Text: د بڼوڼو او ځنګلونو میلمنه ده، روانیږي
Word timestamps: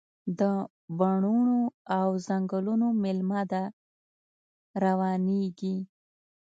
د 0.39 0.41
بڼوڼو 0.97 1.61
او 1.99 2.07
ځنګلونو 2.27 2.87
میلمنه 3.01 3.43
ده، 3.51 3.63
روانیږي 4.83 5.77